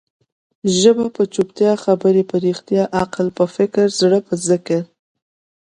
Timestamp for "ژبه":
0.79-1.05